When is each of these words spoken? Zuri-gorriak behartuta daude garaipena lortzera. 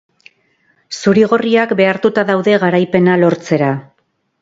Zuri-gorriak 0.99 1.75
behartuta 1.83 2.25
daude 2.33 2.59
garaipena 2.67 3.23
lortzera. 3.25 3.73